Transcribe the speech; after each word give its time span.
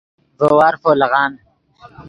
ڤے 0.39 0.47
وارفو 0.59 0.91
لیغان 0.99 1.31